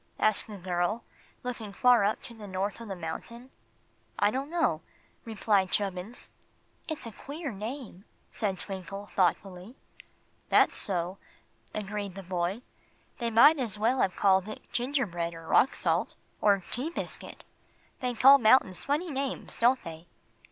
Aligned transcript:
asked 0.19 0.47
the 0.47 0.57
girl, 0.57 1.03
looking 1.43 1.71
far 1.71 2.03
up 2.03 2.19
to 2.23 2.33
the 2.33 2.47
top 2.47 2.79
of 2.81 2.87
the 2.87 2.95
mountain. 2.95 3.51
"I 4.17 4.31
don't 4.31 4.49
know," 4.49 4.81
replied 5.25 5.69
Chubbins. 5.69 6.31
"It's 6.87 7.05
a 7.05 7.11
queer 7.11 7.51
name," 7.51 8.05
said 8.31 8.57
Twinkle, 8.57 9.05
thoughtfully. 9.05 9.75
"That's 10.49 10.75
so," 10.75 11.19
agreed 11.75 12.15
the 12.15 12.23
boy. 12.23 12.63
"They 13.19 13.29
might 13.29 13.59
as 13.59 13.77
well 13.77 13.99
have 14.01 14.15
called 14.15 14.49
it 14.49 14.67
'gingerbread' 14.71 15.35
or 15.35 15.45
'rock 15.45 15.75
salt,' 15.75 16.15
or 16.41 16.57
'tea 16.71 16.89
biscuit.' 16.89 17.43
They 17.99 18.15
call 18.15 18.39
mountains 18.39 18.83
funny 18.85 19.11
names, 19.11 19.55
don't 19.55 19.83
they?" 19.83 20.07